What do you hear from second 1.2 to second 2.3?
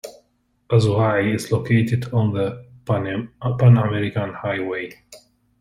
is located